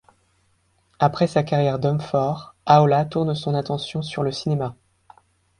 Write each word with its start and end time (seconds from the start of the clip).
Après 0.97 1.27
sa 1.27 1.43
carrière 1.43 1.77
d'homme 1.77 2.01
fort, 2.01 2.55
Ahola 2.65 3.05
tourne 3.05 3.35
son 3.35 3.53
attention 3.53 4.01
sur 4.01 4.23
le 4.23 4.31
cinéma. 4.31 4.75